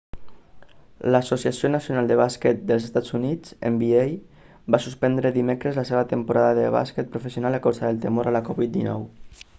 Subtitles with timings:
[1.15, 4.01] l'associació nacional de bàsquet dels estats units nba
[4.77, 8.43] va suspendre dimecres la seva temporada de bàsquet professional a causa del temor a la
[8.53, 9.47] covid-19